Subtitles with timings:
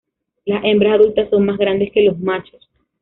[0.45, 2.67] Las hembras adultas son más grandes que los machos.